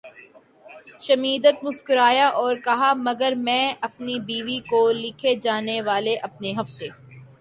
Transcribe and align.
Schmidt 0.99 1.63
مسکرایا 1.63 2.27
اور 2.39 2.55
کہا 2.65 2.91
مگر 2.99 3.33
میں 3.39 3.63
اپنی 3.81 4.19
بیوی 4.27 4.59
کو 4.69 4.81
لکھے 4.93 5.35
جانے 5.43 5.79
والے 5.83 6.15
اپنے 6.23 6.53
ہفتہ 6.59 6.85